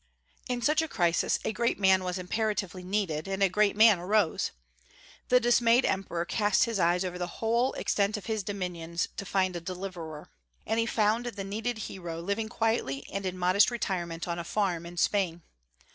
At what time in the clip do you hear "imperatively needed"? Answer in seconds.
2.17-3.27